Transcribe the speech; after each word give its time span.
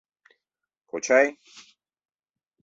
Кочай! 0.89 1.27